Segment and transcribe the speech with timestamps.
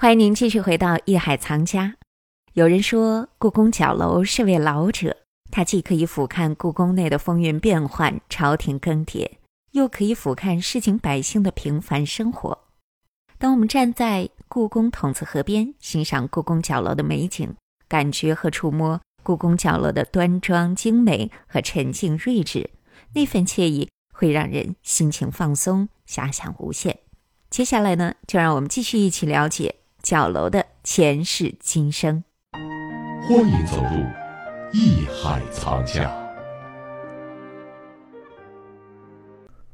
[0.00, 1.86] 欢迎您继续回到《艺海藏家》。
[2.52, 5.16] 有人说，故宫角楼是位老者，
[5.50, 9.28] 它既可以俯瞰故宫内的风云变幻、朝廷更迭，
[9.72, 12.66] 又可以俯瞰市井百姓的平凡生活。
[13.38, 17.56] 当我们站在故宫筒子河边，欣赏故宫角楼的美景，
[17.88, 22.70] 感觉和触摸故宫角楼的端庄精美和沉静睿智，
[23.14, 27.00] 那份惬意会让人心情放松，遐想无限。
[27.50, 29.74] 接下来呢，就让我们继续一起了解
[30.08, 32.24] 角楼的前世今生。
[33.28, 34.02] 欢迎走入
[34.72, 36.10] 艺海藏家。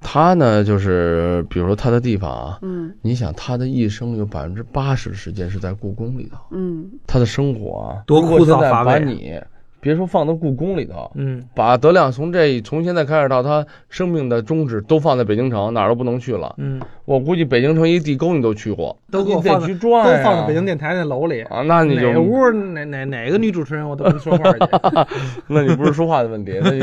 [0.00, 9.40] 他呢，就是比如说他的地方啊，嗯你想他的一生有百分之八十的时间是在故宫里头，嗯他的生活啊，多枯燥乏味啊把你
[9.84, 16.54] 别说放到故宫里头，嗯，把德亮从这从现在开始到他生命的终止都放在北京城，哪儿都不能去了。
[16.56, 21.42] 嗯，我估计北京城一地沟你都去过，都给我放在去转呀都放在北京电台那楼里。
[21.42, 24.58] 啊，那你就哪屋哪哪哪个女主持人我都跟说话去。
[25.48, 26.80] 那你不是说话的问题，那你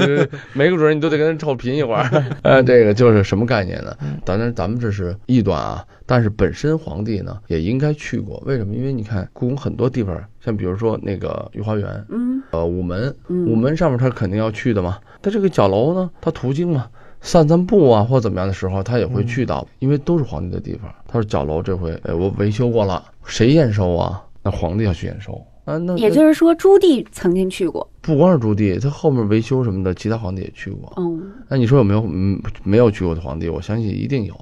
[0.54, 2.08] 每 个主任你都得跟人臭贫一会儿。
[2.44, 3.92] 呃，这个就是什么概念呢？
[4.24, 8.42] 当然咱们这是异端啊，但是本身皇帝呢也应该去过。
[8.46, 8.76] 为什么？
[8.76, 15.00] 因为你看故宫很多地方，像比如说那个御花园，嗯呃，午门，嗯午门上面他肯定要去的嘛。
[15.22, 16.88] 他这个角楼呢，他途经嘛，
[17.22, 20.94] 散散步啊或怎么样的时候，他也会去到，因为都是皇帝的地方。
[21.08, 24.24] 他说角楼这回，哎，我维修过了，谁验收啊？
[24.44, 25.34] 那皇帝要去验收
[25.66, 25.78] 啊。
[25.78, 27.88] 那也就是说，朱棣曾经去过。
[28.02, 30.92] 不光是朱棣，他后面维修什么的，其他皇帝也去过。
[30.98, 33.48] 嗯那你说有没有嗯没有去过的皇帝？
[33.50, 34.34] 我相信一定有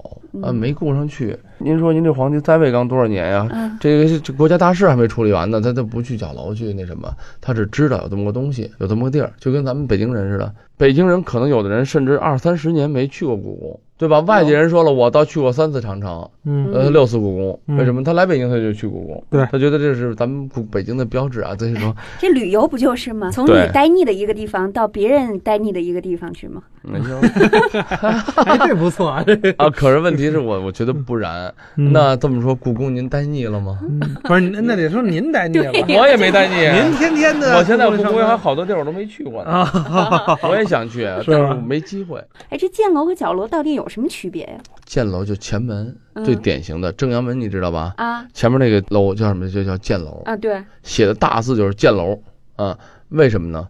[0.42, 1.38] 啊，没顾上去。
[1.58, 3.48] 您说您这皇帝在位刚多少年呀？
[3.52, 10.54] 嗯这个这国家大事还没处理完呢，他他不去角楼去那什么，他只知道有这么个东西，有这么个地儿，就跟咱们北京人似的。
[10.78, 14.22] 北京人可能有的人甚至二三十年没去过故宫，对吧？
[14.22, 17.60] 外地人说了，我倒去过三次长城，嗯呃，六次故宫。
[17.68, 18.02] 嗯为什么？
[18.02, 21.54] 他来北京他就去故宫，对他觉得这是咱们故北京的标志啊。
[21.54, 23.30] 这是说，这旅游不就是吗？
[23.32, 26.62] 从你对待腻的一个地方到别人待腻的一个地方去吗？
[26.82, 27.20] 你说
[28.46, 29.54] 哎，这不错啊，这个。
[29.58, 31.54] 啊，可是问题是我我觉得不然。
[31.76, 33.78] 嗯那这么说，故宫您待腻了吗？
[33.84, 35.72] 嗯不是，那得说您待腻了。
[36.00, 36.56] 我也没待腻。
[36.82, 42.24] 您天天的，我现在故宫还好多地儿我都没去过呢，啊， 我也想去，但是我没机会。
[42.50, 44.54] 哎，这箭楼和角楼到底有什么区别呀？
[44.86, 47.94] 箭楼就前门嗯最典型的正阳门，你知道吧？
[47.98, 49.50] 啊前面那个楼叫什么？
[49.50, 52.18] 就叫箭楼，啊，对，写的大字就是箭楼
[52.64, 52.78] 啊。
[53.10, 53.68] 为什么呢？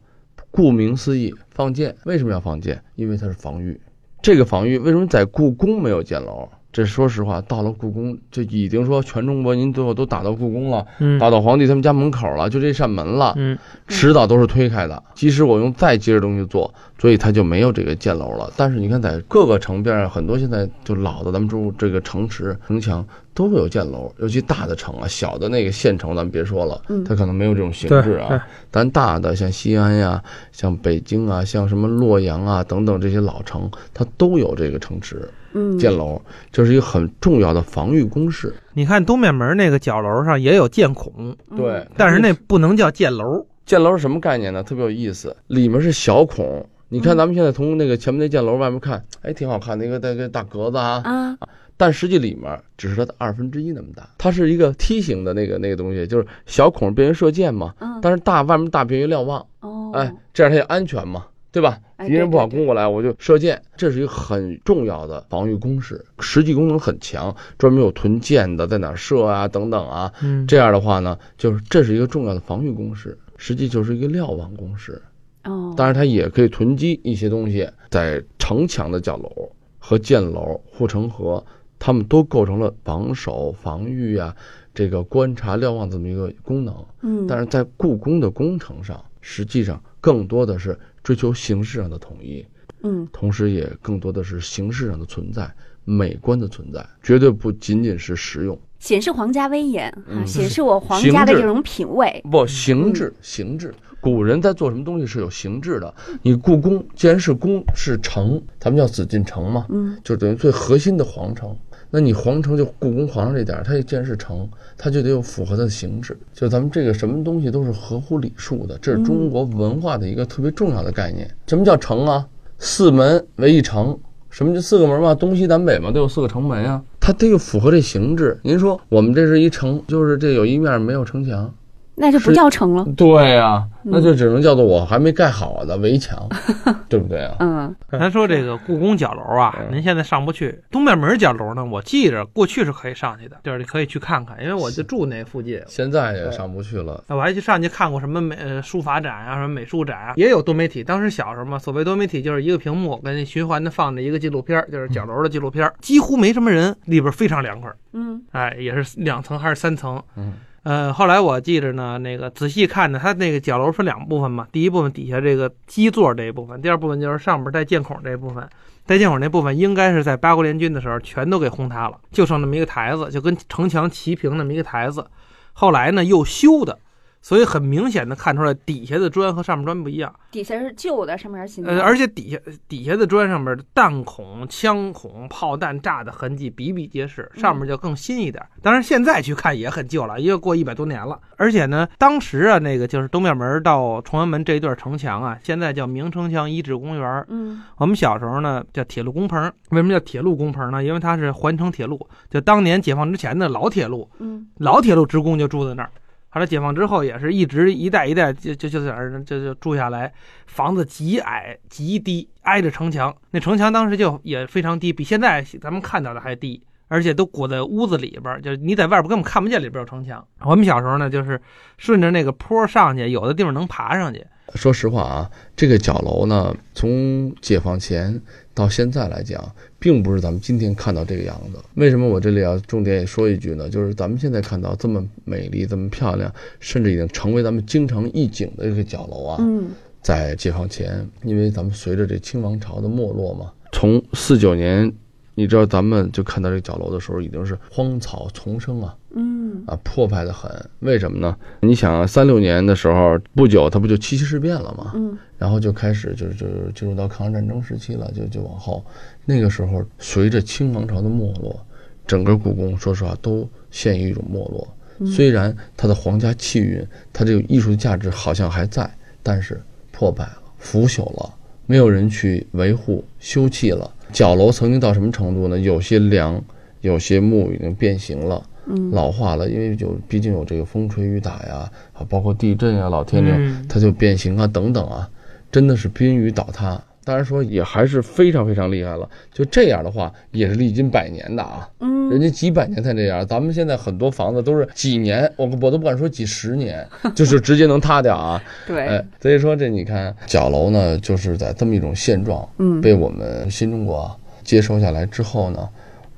[0.51, 1.95] 顾名思义，放箭。
[2.05, 2.81] 为什么要放箭？
[2.95, 3.79] 因为它是防御。
[4.21, 6.49] 这个防御为什么在故宫没有箭楼？
[6.71, 13.33] 这说实话，到了故宫这已经说全中国您最后都打到故宫了，嗯打到皇帝他们家门口了，就这扇门了。
[13.37, 13.57] 嗯
[13.87, 15.01] 迟早都是推开的。
[15.15, 18.51] 即使我用再结实东西做，所以它就没有这个箭楼了。
[18.55, 23.03] 但是你看，在各个城边上，很多现在就老的咱们中这个城池城墙
[23.39, 28.27] 都会有箭楼，尤其大的城啊，小的那个县城咱们别说了，嗯它可能没有这种形式啊。
[28.27, 28.39] 对
[28.69, 38.53] 但大的像西安呀、像北京啊、像什么洛阳啊等等这些老城，它都有这个城池嗯，箭楼，这是一个很重要的防御工事。
[38.73, 43.47] 你看东面门那个角楼上也有箭孔，嗯对，但是那不能叫箭楼。
[43.65, 44.61] 箭楼是什么概念呢？
[44.61, 46.67] 特别有意思，里面是小孔。
[46.89, 51.37] 你看咱们现在从那个前面那箭楼外面看，哎，挺好看的一个那个大格子啊，啊，
[51.79, 61.79] 但实际里面只是它的二分之一那么大，它是一个梯形的那个那个东西，就是小孔便于射箭嘛，嗯，但是大外面大便于瞭望，哦，哎，这样它也安全嘛，对吧？
[61.95, 75.01] 哎敌人不好攻过来，我就射箭，这是一个很重要的防御工事，实际功能很强，专门有囤箭的，在哪射啊等等啊，嗯，这样的话呢，就是这是一个重要的防御工事，实际就是一个瞭望工事。
[75.45, 81.43] 哦，当然，它也可以囤积一些东西，在城墙的角楼和箭楼、护城河，
[81.79, 84.35] 它们都构成了防守、防御啊，
[84.73, 86.85] 这个观察、瞭望这么一个功能。
[87.01, 92.45] 嗯，但是在故宫的工程上，实际上更多的是追求形式上的统一，
[92.83, 95.49] 嗯同时也更多的是形式上的存在、
[95.85, 98.59] 美观的存在，绝对不仅仅是实用。
[98.79, 102.21] 显示皇家威严啊，嗯显示我皇家的这种品味。
[102.29, 103.73] 不，形制，形制。
[104.01, 105.93] 古人在做什么东西是有形制的。
[106.21, 111.53] 你故宫既然是宫是城，咱们叫紫禁城嘛，嗯，就等于最核心的皇城。
[111.91, 114.47] 那你皇城就故宫皇上这点儿，它既然是城，
[114.77, 116.17] 它就得有符合它的形制。
[116.33, 121.29] 就咱们这个什么东西都是合乎礼数的，这是中国文化的一个特别重要的概念。
[121.47, 122.27] 什么叫城啊？
[122.59, 123.97] 四门为一城。
[124.31, 125.15] 什么叫四个门嘛？
[125.15, 128.39] 东西南北嘛，都有四个城门呀、它得有符合这形制。
[128.43, 131.51] 您说我们这是一城，就是这有一面没有城墙，
[131.95, 132.85] 那就不叫城了。
[132.95, 136.27] 对呀、那就只能叫做我还没盖好的围墙，
[136.89, 137.35] 对不对啊？
[137.39, 140.59] 嗯咱说这个故宫角楼啊，嗯您现在上不去。
[140.71, 145.61] 东面门角楼呢，我记着过去是可以上去的，就是你可以去看看，因为我就住那附近。
[145.67, 147.03] 现在也上不去了。
[147.09, 150.83] 我还去上去看过什么美呃书法展啊，什么美术展啊，也有多媒体。
[150.83, 157.75] 当时小时候嘛，所谓多媒体就是一个屏幕跟循环的放着一个纪录片儿，就是角楼的纪录片儿，几乎没什么人，里边非常凉快儿。
[157.93, 160.01] 嗯哎，也是两层还是三层？
[160.15, 160.33] 嗯，
[160.63, 168.47] 呃，后来我记着呢，那个仔细看呢，它那个角楼分两部分嘛，第一部分底下这个基座这一部分，第二部分就是上边带箭孔这一部分。
[168.85, 175.05] 带箭孔那部分应该是在八国联军的时候全都给轰塌了，就剩那么一个台子，就跟城墙齐平那么一个台子。
[175.53, 176.77] 后来呢又修的，
[177.21, 180.13] 所以很明显的看出来底下的砖和上面砖不一样。
[180.31, 181.71] 底下是旧的，上面是新的。
[181.71, 182.37] 呃，而且底下
[182.67, 188.43] 底下的砖上面弹孔、枪孔、炮弹炸的痕迹比比皆是，上面就更新一点。
[188.61, 191.19] 当然现在去看也很旧了，因为过一百多年了。
[191.35, 197.25] 而且呢，当时啊，那个就是东面门到崇文门这一段城墙啊，现在叫明城墙遗址公园。
[197.29, 200.83] 嗯我们小时候呢叫铁路工棚，为什么叫铁路工棚呢？
[200.83, 201.99] 因为它是环城铁路，
[202.29, 205.89] 就当年解放之前的老铁路，嗯老铁路职工就住在那儿。
[206.29, 210.13] 后来解放之后，也是一直一代一代就就就在那儿就就住下来，
[210.45, 213.15] 房子极矮极低，挨着城墙。
[213.31, 220.23] 那城墙当时就也非常低，比现在咱们看到的还低，而且都裹在屋子里边，就是你在外边根本看不见里边有城墙。
[220.41, 221.41] 我们小时候呢，就是
[221.77, 224.23] 顺着那个坡上去，有的地方能爬上去。
[224.55, 228.19] 说实话啊，这个角楼呢，从解放前
[228.53, 229.43] 到现在来讲，
[229.77, 231.59] 并不是咱们今天看到这个样子。
[231.75, 233.69] 为什么我这里要重点也说一句呢？
[233.69, 239.69] 就是咱们现在看到这么美丽、这么漂亮，甚至已经成为咱们京城一景的这个角楼啊，嗯
[240.01, 244.91] 在解放前，因为咱们随着这清王朝的没落嘛，从四九年，
[245.39, 248.93] 你知道咱们就看到这个角楼的时候，已经是荒草丛生啊。
[249.11, 250.51] 嗯啊，破败的很。
[250.79, 251.33] 为什么呢？
[251.61, 254.91] 你想啊，三六年的时候，不久它不就七七事变了吗？
[254.95, 258.85] 嗯然后就开始就是就是进入到抗日战争时期了，就就往后，
[259.23, 261.57] 那个时候随着清王朝的没落，
[262.05, 264.67] 整个故宫说实话都陷于一种没落。
[265.07, 269.61] 虽然它的皇家气韵，它这个艺术价值好像还在，但是
[269.93, 271.33] 破败了、腐朽了，
[271.65, 273.89] 没有人去维护、修葺了。
[274.11, 275.59] 角楼曾经到什么程度呢？
[275.59, 276.41] 有些梁、
[276.81, 278.43] 有些木已经变形了。
[278.71, 285.09] 嗯老化了，因为有毕竟有这个风吹雨打呀，啊，包括地震呀、老天爷嗯它就变形啊等等啊，
[285.51, 286.79] 真的是濒于倒塌。
[287.09, 289.09] 当然说也还是非常非常厉害了。
[289.33, 298.39] 就这样的话，也是历经百年的啊，嗯人家几百年才这样，咱们现在很多房子都是几年，我我都不敢说几十年， 就是直接能塌掉啊。
[298.67, 305.67] 对哎，所以说这你看角楼呢，就是在这么一种现状，嗯被我们新中国接收下来之后呢，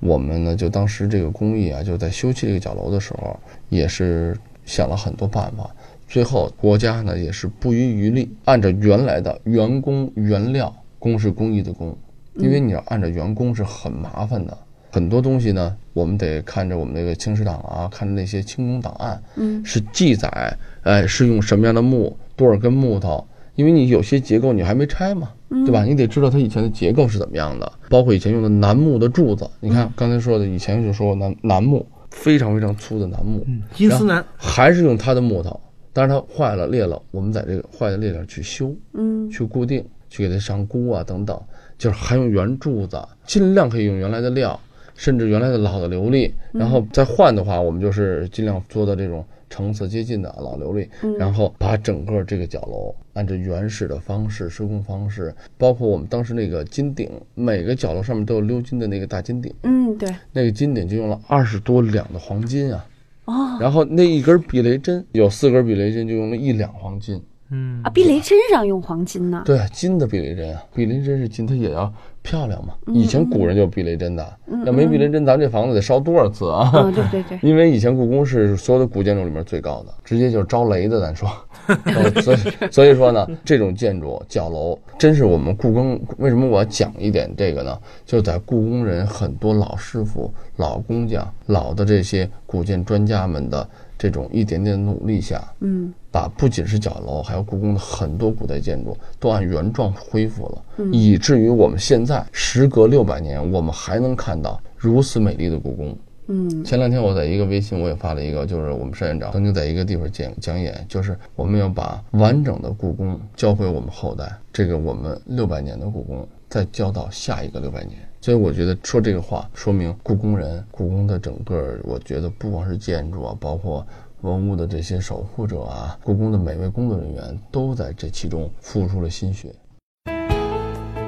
[0.01, 3.39] 我们呢就当时这个工艺啊，就在修砌这个角楼的时候，
[3.69, 5.69] 也是想了很多办法。
[6.07, 11.97] 最后国家呢也是不遗余力，按照原来的原工原料，工是工艺的工，
[12.35, 14.55] 因为你要按照员工是很麻烦的，
[14.91, 19.65] 很多东西呢，我们得看着我们那个清史档啊，看着那些清宫档案，嗯。
[19.65, 25.65] 是记载，哎，是用什么样的木，多少根木头，因为你有些结构你还没拆嘛，嗯。
[25.65, 25.83] 对吧？
[25.83, 35.59] 你得知道它以前的结构是怎么样的，包括以前用的楠木的柱子，你看刚才说的，以前就说过楠楠木非常非常粗的楠木，嗯，金丝楠，还是用它的木头，
[35.93, 39.29] 但是它坏了裂了，我们在这个坏的裂了去修，嗯。
[39.31, 41.41] 去固定，去给它上箍啊等等，
[41.77, 44.59] 就是还用原柱子，尽量可以用原来的料，
[44.93, 50.87] 甚至原来的老的琉璃，然后再换的话，我们就是尽量做到这种层次接近的老琉璃，
[51.17, 60.13] 然后把整个这个角楼按照原始的方式施工方式，包括我们当时那个金顶，每个角楼上面都有鎏金的那个大金顶，嗯对。
[60.33, 62.85] 那个金顶就用了二十多两的黄金啊，
[63.25, 63.57] 哦。
[63.61, 67.21] 然后那一根避雷针有四根避雷针就用了一两黄金。
[67.51, 69.43] 嗯啊，避雷针上用黄金呢。
[69.45, 72.73] 对，金的避雷针啊，避雷针是金，它也要漂亮嘛。
[72.87, 76.71] 以前古人就避雷针的，要没避雷针，咱这房子得烧多少次啊？
[76.73, 81.01] 嗯，对对对， 因为以前故宫是所有的古建筑里面最高的，直接就是招雷的。
[81.01, 81.29] 咱说，
[81.67, 82.37] 呃 所以
[82.71, 85.99] 所以说呢，这种建筑角楼真是我们故宫。
[86.17, 87.77] 为什么我要讲一点这个呢？
[88.05, 93.67] 就在故宫人很多老师傅、老工匠、老的这些古建专家们的
[94.01, 105.95] 这种一点点努力下，嗯把不仅是角楼，还有故宫的很多古代建筑都按原状恢复了，嗯以至于我们现在时隔六百年，我们还能看到如此美丽的故宫。
[106.29, 117.99] 嗯前两天我在一个微信我也发了一个，就是我们单院长曾经在一个地方讲讲演，就是我们要把完整的故宫交回我们后代，这个我们六百年的故宫再交到下一个六百年。
[118.23, 123.85] 所以我觉得说这个话，说明故宫人、故宫的整个，我觉得不光是建筑啊，包括
[124.21, 129.51] 文物的这些守护者啊，故宫的每位工作人员都在这其中付出了心血。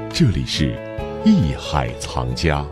[0.09, 0.75] 这里是
[1.23, 2.65] 艺海藏家。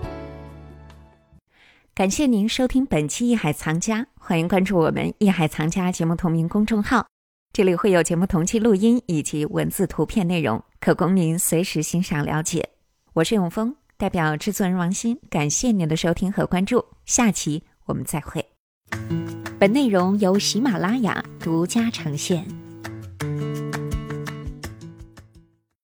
[1.93, 7.05] 感谢您收听本期《艺海藏家》，欢迎关注我们“艺海藏家”节目同名公众号，
[7.53, 12.69] 这里会有节目同期录音以及文字、图片内容，可供您随时欣赏了解。
[13.13, 18.43] 我是永峰，代表制作人王鑫，感谢您的收听和关注，下期我们再会。
[19.59, 22.60] 本内容由喜马拉雅独家呈现。